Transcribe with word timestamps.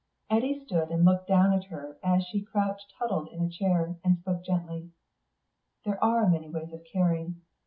Eddy 0.31 0.65
stood 0.65 0.89
and 0.89 1.05
looked 1.05 1.27
down 1.27 1.53
at 1.53 1.65
her 1.65 1.99
as 2.01 2.23
she 2.23 2.41
crouched 2.41 2.91
huddled 2.97 3.27
in 3.27 3.39
a 3.43 3.47
chair, 3.51 3.99
and 4.03 4.17
spoke 4.17 4.43
gently. 4.43 4.89
"There 5.85 6.03
are 6.03 6.27
many 6.27 6.49
ways 6.49 6.73
of 6.73 6.83
caring. 6.91 7.41